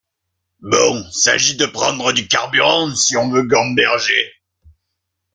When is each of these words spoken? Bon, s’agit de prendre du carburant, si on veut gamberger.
Bon, 0.61 1.05
s’agit 1.11 1.57
de 1.57 1.67
prendre 1.67 2.11
du 2.11 2.27
carburant, 2.27 2.95
si 2.95 3.15
on 3.17 3.29
veut 3.29 3.43
gamberger. 3.43 4.33